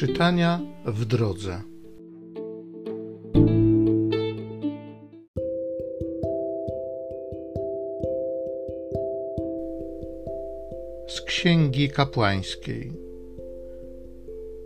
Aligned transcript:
Czytania 0.00 0.60
w 0.84 1.04
drodze. 1.04 1.60
Z 11.08 11.20
Księgi 11.20 11.90
Kapłańskiej. 11.90 12.92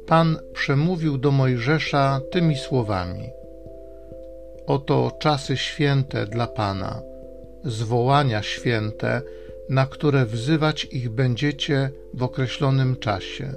Pan 0.06 0.38
przemówił 0.52 1.18
do 1.18 1.30
Mojżesza 1.30 2.20
tymi 2.30 2.56
słowami: 2.56 3.30
Oto 4.66 5.12
czasy 5.18 5.56
święte 5.56 6.26
dla 6.26 6.46
Pana, 6.46 7.02
zwołania 7.64 8.42
święte, 8.42 9.22
na 9.68 9.86
które 9.86 10.26
wzywać 10.26 10.84
ich 10.84 11.10
będziecie 11.10 11.90
w 12.14 12.22
określonym 12.22 12.96
czasie 12.96 13.54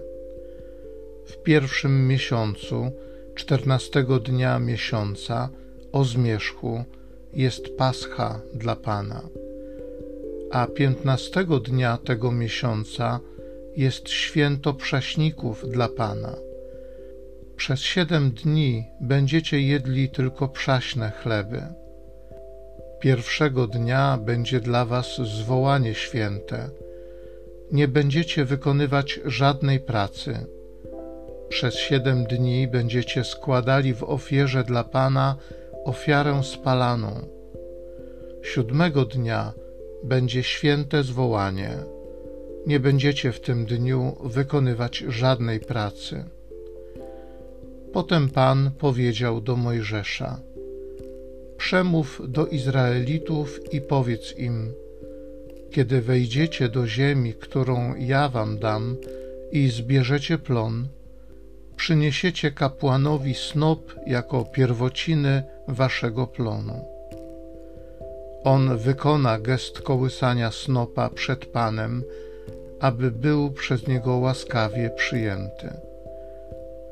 w 1.27 1.44
pierwszym 1.44 2.08
miesiącu, 2.08 2.91
czternastego 3.36 4.20
dnia 4.20 4.59
miesiąca, 4.59 5.50
o 5.91 6.03
zmierzchu, 6.03 6.84
jest 7.34 7.77
Pascha 7.77 8.41
dla 8.53 8.76
Pana. 8.76 9.22
A 10.52 10.67
piętnastego 10.67 11.59
dnia 11.59 11.98
tego 11.98 12.31
miesiąca 12.31 13.20
jest 13.76 14.09
święto 14.09 14.73
prześników 14.73 15.70
dla 15.70 15.88
Pana. 15.90 16.36
Przez 17.55 17.80
siedem 17.80 18.31
dni 18.31 18.84
będziecie 19.02 19.62
jedli 19.62 20.09
tylko 20.09 20.48
przaśne 20.48 21.12
chleby. 21.12 21.62
Pierwszego 23.00 23.67
dnia 23.67 24.17
będzie 24.25 24.59
dla 24.59 24.86
was 24.86 25.22
zwołanie 25.22 25.94
święte. 25.94 26.70
Nie 27.72 27.88
będziecie 27.88 28.45
wykonywać 28.45 29.19
żadnej 29.25 29.80
pracy 29.80 30.45
przez 31.50 31.76
siedem 31.76 32.23
dni 32.23 32.67
będziecie 32.67 33.23
składali 33.23 33.94
w 33.94 34.03
ofierze 34.03 34.64
dla 34.64 34.84
Pana 34.84 35.36
ofiarę 35.86 36.44
spalaną. 36.44 37.28
Siódmego 38.44 39.06
dnia 39.06 39.53
będzie 40.03 40.44
święte 40.44 41.03
zwołanie. 41.03 41.72
Nie 42.66 42.80
będziecie 42.80 43.31
w 43.31 43.40
tym 43.40 43.66
dniu 43.66 44.16
wykonywać 44.23 44.98
żadnej 44.98 45.59
pracy. 45.59 46.23
Potem 47.94 48.30
Pan 48.30 48.72
powiedział 48.80 49.42
do 49.42 49.56
Mojżesza: 49.56 50.40
Przemów 51.58 52.22
do 52.28 52.48
Izraelitów 52.48 53.73
i 53.73 53.81
powiedz 53.81 54.38
im: 54.38 54.73
Kiedy 55.72 56.02
wejdziecie 56.02 56.70
do 56.70 56.88
ziemi, 56.88 57.34
którą 57.34 57.95
ja 57.95 58.30
wam 58.30 58.59
dam, 58.59 58.98
i 59.52 59.70
zbierzecie 59.70 60.38
plon, 60.38 60.88
przyniesiecie 61.78 62.52
kapłanowi 62.52 63.36
snop 63.36 63.95
jako 64.06 64.45
pierwociny 64.45 65.44
waszego 65.67 66.28
plonu. 66.28 66.86
On 68.44 68.78
wykona 68.78 69.39
gest 69.39 69.81
kołysania 69.81 70.52
snopa 70.52 71.09
przed 71.09 71.45
Panem, 71.45 72.03
aby 72.80 73.11
był 73.11 73.52
przez 73.52 73.88
niego 73.88 74.17
łaskawie 74.17 74.89
przyjęty. 74.89 75.69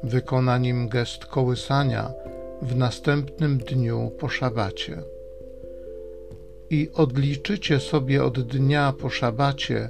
Wykona 0.04 0.58
nim 0.58 0.90
gest 0.90 1.26
kołysania 1.26 2.12
w 2.62 2.76
następnym 2.76 3.58
dniu 3.58 4.12
po 4.20 4.30
szabacie. 4.30 5.02
I 6.70 6.90
odliczycie 6.94 7.80
sobie 7.80 8.24
od 8.24 8.42
dnia 8.42 8.94
po 9.02 9.10
szabacie, 9.10 9.90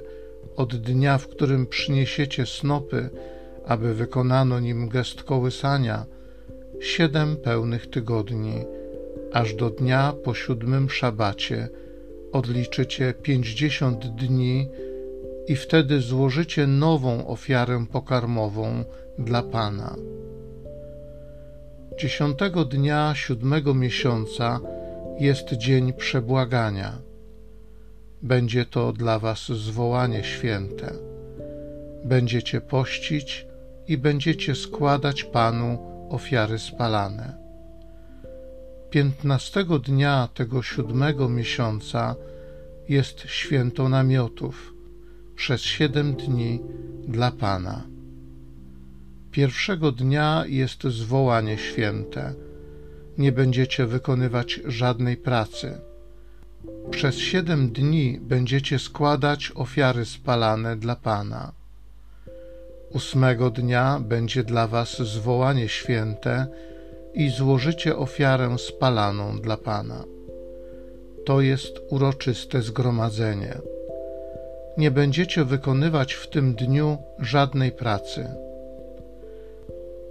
od 0.56 0.76
dnia, 0.76 1.18
w 1.18 1.28
którym 1.28 1.66
przyniesiecie 1.66 2.46
snopy, 2.46 3.10
aby 3.66 3.94
wykonano 3.94 4.60
nim 4.60 4.88
gest 4.88 5.22
kołysania, 5.22 6.06
siedem 6.80 7.36
pełnych 7.36 7.86
tygodni, 7.90 8.64
aż 9.32 9.54
do 9.54 9.70
dnia 9.70 10.12
po 10.24 10.34
siódmym 10.34 10.90
szabacie 10.90 11.68
odliczycie 12.32 13.14
pięćdziesiąt 13.22 14.06
dni 14.06 14.68
i 15.48 15.56
wtedy 15.56 16.00
złożycie 16.00 16.66
nową 16.66 17.26
ofiarę 17.26 17.86
pokarmową 17.92 18.84
dla 19.18 19.42
Pana. 19.42 19.96
Dziesiątego 21.98 22.64
dnia 22.64 23.12
siódmego 23.14 23.74
miesiąca 23.74 24.60
jest 25.20 25.52
dzień 25.52 25.92
przebłagania. 25.92 26.98
Będzie 28.22 28.64
to 28.64 28.92
dla 28.92 29.18
was 29.18 29.46
zwołanie 29.46 30.24
święte. 30.24 30.92
Będziecie 32.04 32.60
pościć 32.60 33.46
i 33.88 33.98
będziecie 33.98 34.54
składać 34.54 35.24
Panu 35.24 35.78
ofiary 36.10 36.58
spalane. 36.58 37.46
Piętnastego 38.90 39.78
dnia 39.78 40.28
tego 40.34 40.62
siódmego 40.62 41.28
miesiąca 41.28 42.14
jest 42.88 43.20
święto 43.20 43.88
namiotów 43.88 44.74
przez 45.36 45.60
siedem 45.60 46.14
dni 46.14 46.60
dla 47.08 47.30
Pana. 47.30 47.82
Pierwszego 49.30 49.92
dnia 49.92 50.44
jest 50.46 50.82
zwołanie 50.84 51.58
święte. 51.58 52.34
Nie 53.18 53.32
będziecie 53.32 53.86
wykonywać 53.86 54.60
żadnej 54.66 55.16
pracy. 55.16 55.78
Przez 56.90 57.18
siedem 57.18 57.72
dni 57.72 58.20
będziecie 58.22 58.78
składać 58.78 59.52
ofiary 59.54 60.04
spalane 60.04 60.76
dla 60.76 60.96
Pana. 60.96 61.52
Ósmego 62.94 63.50
dnia 63.50 64.00
będzie 64.00 64.44
dla 64.44 64.66
was 64.66 64.96
zwołanie 64.98 65.68
święte 65.68 66.46
i 67.14 67.30
złożycie 67.30 67.96
ofiarę 67.96 68.58
spalaną 68.58 69.40
dla 69.40 69.56
Pana. 69.56 70.04
To 71.26 71.40
jest 71.40 71.80
uroczyste 71.90 72.62
zgromadzenie. 72.62 73.58
Nie 74.78 74.90
będziecie 74.90 75.44
wykonywać 75.44 76.12
w 76.12 76.28
tym 76.28 76.54
dniu 76.54 76.98
żadnej 77.18 77.72
pracy. 77.72 78.28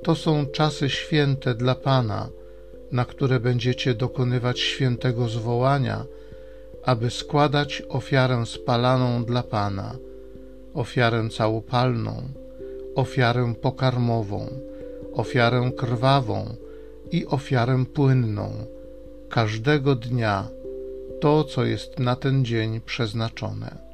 To 0.03 0.15
są 0.15 0.45
czasy 0.45 0.89
święte 0.89 1.55
dla 1.55 1.75
Pana, 1.75 2.29
na 2.91 3.05
które 3.05 3.39
będziecie 3.39 3.93
dokonywać 3.93 4.59
świętego 4.59 5.27
zwołania, 5.27 6.05
aby 6.83 7.09
składać 7.09 7.83
ofiarę 7.89 8.45
spalaną 8.45 9.25
dla 9.25 9.43
Pana, 9.43 9.95
ofiarę 10.73 11.29
całopalną 11.29 12.29
ofiarę 12.95 13.53
pokarmową, 13.61 14.47
ofiarę 15.13 15.71
krwawą 15.77 16.55
i 17.11 17.25
ofiarę 17.25 17.85
płynną, 17.93 18.51
każdego 19.29 19.95
dnia 19.95 20.47
to, 21.21 21.43
co 21.43 21.65
jest 21.65 21.99
na 21.99 22.15
ten 22.15 22.45
dzień 22.45 22.81
przeznaczone. 22.81 23.85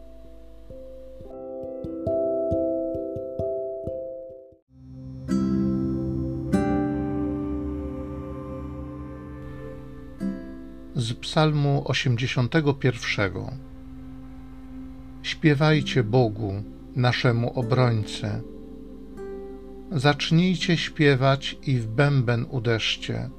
Z 10.95 11.13
Psalmu 11.13 11.84
81 11.85 13.34
Śpiewajcie 15.23 16.03
Bogu, 16.03 16.53
naszemu 16.95 17.59
obrońcy 17.59 18.50
Zacznijcie 19.91 20.78
śpiewać 20.78 21.57
i 21.68 21.78
w 21.78 21.88
bęben 21.88 22.46
uderzcie, 22.50 23.29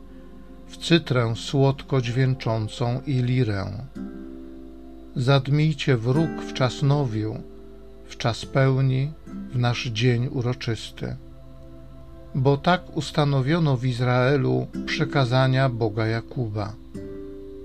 w 0.66 0.76
cytrę 0.76 1.34
słodko 1.36 2.00
dźwięczącą 2.00 3.00
i 3.06 3.14
lirę. 3.14 3.86
Zadmijcie 5.16 5.96
wróg 5.96 6.30
w 6.48 6.52
czas 6.52 6.82
nowiu, 6.82 7.38
w 8.04 8.16
czas 8.16 8.46
pełni, 8.46 9.12
w 9.52 9.58
nasz 9.58 9.86
dzień 9.86 10.28
uroczysty. 10.30 11.16
Bo 12.34 12.56
tak 12.56 12.96
ustanowiono 12.96 13.76
w 13.76 13.84
Izraelu 13.84 14.66
przekazania 14.86 15.68
Boga 15.68 16.06
Jakuba. 16.06 16.72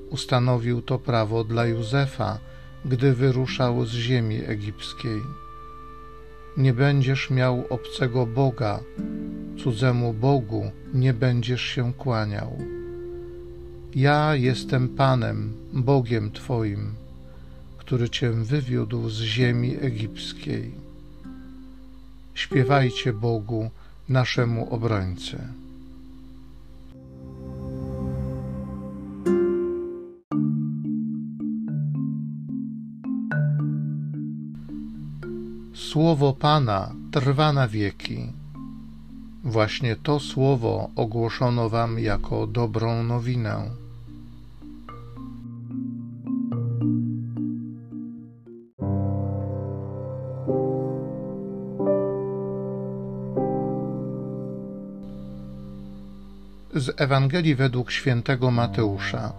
Ustanowił 0.10 0.82
to 0.82 1.00
prawo 1.00 1.44
dla 1.44 1.66
Józefa, 1.66 2.38
gdy 2.86 3.14
wyruszał 3.14 3.86
z 3.86 3.92
ziemi 3.92 4.42
egipskiej 4.46 5.22
nie 6.58 6.74
będziesz 6.74 7.30
miał 7.30 7.66
obcego 7.70 8.26
Boga, 8.26 8.80
cudzemu 9.64 10.14
Bogu 10.14 10.72
nie 10.94 11.14
będziesz 11.14 11.62
się 11.62 11.94
kłaniał. 11.94 12.58
Ja 13.96 14.36
jestem 14.36 14.90
Panem, 14.90 15.54
Bogiem 15.74 16.32
Twoim, 16.32 16.94
który 17.78 18.10
Cię 18.10 18.32
wywiódł 18.32 19.10
z 19.10 19.22
ziemi 19.22 19.76
egipskiej. 19.82 20.72
Śpiewajcie 22.34 23.14
Bogu, 23.14 23.70
naszemu 24.10 24.74
obrońcy. 24.74 25.38
Słowo 35.98 36.34
Pana 36.34 36.92
trwa 37.12 37.54
na 37.54 37.68
wieki. 37.68 38.34
Właśnie 39.44 39.96
to 39.96 40.20
słowo 40.20 40.90
ogłoszono 40.96 41.70
wam 41.70 42.00
jako 42.00 42.48
dobrą 42.48 43.04
nowinę. 43.04 43.70
Z 56.76 57.02
Ewangelii 57.02 57.56
według 57.56 57.92
świętego 57.92 58.52
Mateusza. 58.52 59.34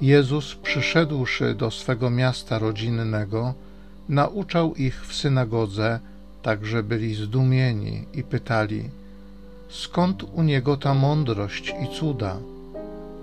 Jezus, 0.00 0.54
przyszedłszy 0.54 1.54
do 1.54 1.70
swego 1.70 2.10
miasta 2.10 2.58
rodzinnego, 2.58 3.54
nauczał 4.08 4.74
ich 4.74 5.06
w 5.06 5.14
synagodze, 5.14 6.00
tak 6.42 6.66
że 6.66 6.82
byli 6.82 7.14
zdumieni 7.14 8.04
i 8.14 8.22
pytali: 8.22 8.90
Skąd 9.68 10.22
u 10.22 10.42
niego 10.42 10.76
ta 10.76 10.94
mądrość 10.94 11.74
i 11.82 11.98
cuda? 11.98 12.36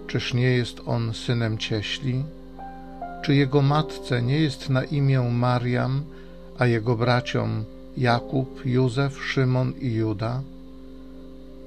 Czyż 0.08 0.34
nie 0.34 0.50
jest 0.50 0.82
on 0.86 1.14
synem 1.14 1.58
cieśli? 1.58 2.24
Czy 3.24 3.36
jego 3.36 3.62
matce 3.62 4.22
nie 4.22 4.40
jest 4.40 4.70
na 4.70 4.84
imię 4.84 5.22
Mariam, 5.22 6.04
a 6.60 6.66
jego 6.66 6.96
braciom 6.96 7.64
Jakub, 7.98 8.66
Józef, 8.66 9.26
Szymon 9.26 9.74
i 9.82 9.94
Juda? 9.94 10.42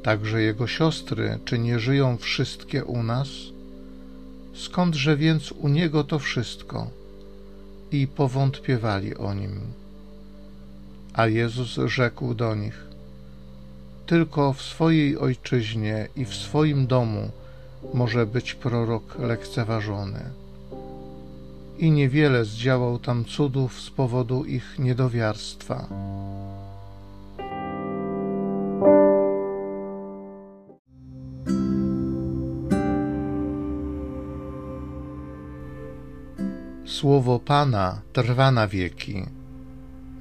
Także 0.02 0.42
jego 0.42 0.66
siostry, 0.66 1.38
czy 1.44 1.58
nie 1.58 1.78
żyją 1.78 2.16
wszystkie 2.16 2.84
u 2.84 3.02
nas? 3.02 3.28
Skądże 4.54 5.16
więc 5.16 5.52
u 5.52 5.68
niego 5.68 6.04
to 6.04 6.18
wszystko? 6.18 6.90
I 7.92 8.06
powątpiewali 8.06 9.16
o 9.16 9.34
nim. 9.34 9.60
A 11.12 11.26
Jezus 11.26 11.78
rzekł 11.86 12.34
do 12.34 12.54
nich: 12.54 12.84
Tylko 14.06 14.52
w 14.52 14.62
swojej 14.62 15.18
ojczyźnie 15.18 16.08
i 16.16 16.24
w 16.24 16.34
swoim 16.34 16.86
domu 16.86 17.30
może 17.94 18.26
być 18.26 18.54
prorok 18.54 19.18
lekceważony. 19.18 20.20
I 21.78 21.90
niewiele 21.90 22.44
zdziałał 22.44 22.98
tam 22.98 23.24
cudów 23.24 23.80
z 23.80 23.90
powodu 23.90 24.44
ich 24.44 24.78
niedowiarstwa. 24.78 25.88
Słowo 36.84 37.38
Pana 37.38 38.02
trwa 38.12 38.50
na 38.50 38.68
wieki. 38.68 39.24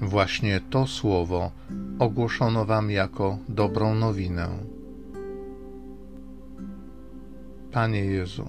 Właśnie 0.01 0.61
to 0.69 0.87
słowo 0.87 1.51
ogłoszono 1.99 2.65
Wam 2.65 2.91
jako 2.91 3.37
dobrą 3.49 3.95
nowinę. 3.95 4.47
Panie 7.71 8.05
Jezu, 8.05 8.45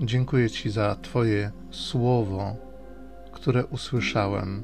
dziękuję 0.00 0.50
Ci 0.50 0.70
za 0.70 0.96
Twoje 1.02 1.50
słowo, 1.70 2.56
które 3.32 3.66
usłyszałem, 3.66 4.62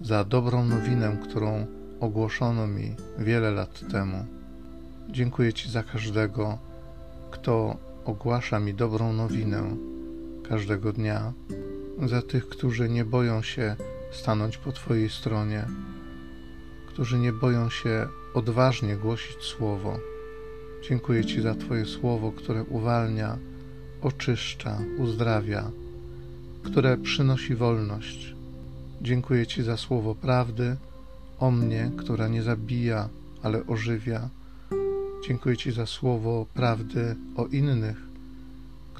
za 0.00 0.24
dobrą 0.24 0.64
nowinę, 0.64 1.16
którą 1.22 1.66
ogłoszono 2.00 2.66
mi 2.66 2.96
wiele 3.18 3.50
lat 3.50 3.90
temu. 3.92 4.26
Dziękuję 5.08 5.52
Ci 5.52 5.70
za 5.70 5.82
każdego, 5.82 6.58
kto 7.30 7.76
ogłasza 8.04 8.60
mi 8.60 8.74
dobrą 8.74 9.12
nowinę 9.12 9.62
każdego 10.48 10.92
dnia 10.92 11.32
za 12.06 12.22
tych, 12.22 12.48
którzy 12.48 12.88
nie 12.88 13.04
boją 13.04 13.42
się 13.42 13.76
stanąć 14.10 14.58
po 14.58 14.72
Twojej 14.72 15.10
stronie, 15.10 15.66
którzy 16.86 17.18
nie 17.18 17.32
boją 17.32 17.70
się 17.70 18.08
odważnie 18.34 18.96
głosić 18.96 19.42
Słowo. 19.42 19.98
Dziękuję 20.88 21.24
Ci 21.24 21.42
za 21.42 21.54
Twoje 21.54 21.84
Słowo, 21.84 22.32
które 22.32 22.64
uwalnia, 22.64 23.38
oczyszcza, 24.02 24.78
uzdrawia, 24.98 25.70
które 26.62 26.96
przynosi 26.96 27.54
wolność. 27.54 28.34
Dziękuję 29.02 29.46
Ci 29.46 29.62
za 29.62 29.76
Słowo 29.76 30.14
prawdy 30.14 30.76
o 31.38 31.50
mnie, 31.50 31.90
która 31.96 32.28
nie 32.28 32.42
zabija, 32.42 33.08
ale 33.42 33.66
ożywia. 33.66 34.28
Dziękuję 35.28 35.56
Ci 35.56 35.72
za 35.72 35.86
Słowo 35.86 36.46
prawdy 36.54 37.16
o 37.36 37.46
innych, 37.46 38.11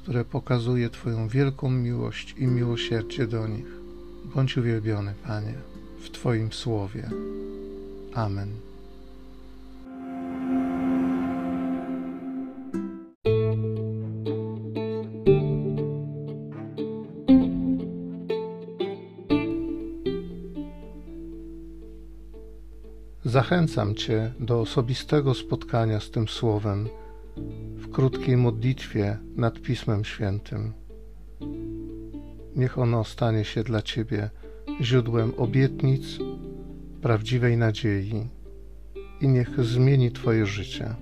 które 0.03 0.25
pokazuje 0.25 0.89
Twoją 0.89 1.27
wielką 1.27 1.69
miłość 1.69 2.35
i 2.37 2.47
miłosierdzie 2.47 3.27
do 3.27 3.47
nich. 3.47 3.65
Bądź 4.35 4.57
uwielbiony, 4.57 5.13
Panie, 5.27 5.53
w 5.99 6.09
Twoim 6.09 6.53
słowie. 6.53 7.09
Amen. 8.13 8.49
Zachęcam 23.25 23.95
Cię 23.95 24.33
do 24.39 24.61
osobistego 24.61 25.33
spotkania 25.33 25.99
z 25.99 26.11
tym 26.11 26.27
Słowem 26.27 26.89
krótkiej 27.93 28.37
modlitwie 28.37 29.17
nad 29.35 29.61
Pismem 29.61 30.03
Świętym. 30.05 30.73
Niech 32.55 32.77
ono 32.77 33.03
stanie 33.03 33.45
się 33.45 33.63
dla 33.63 33.81
Ciebie 33.81 34.29
źródłem 34.81 35.33
obietnic, 35.37 36.19
prawdziwej 37.01 37.57
nadziei 37.57 38.29
i 39.21 39.27
niech 39.27 39.65
zmieni 39.65 40.11
Twoje 40.11 40.45
życie. 40.45 40.95